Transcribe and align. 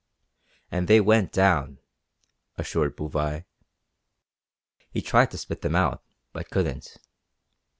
"And 0.71 0.87
they 0.87 0.99
went 0.99 1.31
down," 1.31 1.77
assured 2.57 2.95
Bouvais. 2.95 3.45
"He 4.89 4.99
tried 5.03 5.29
to 5.29 5.37
spit 5.37 5.61
them 5.61 5.75
out, 5.75 6.01
but 6.33 6.49
couldn't." 6.49 6.97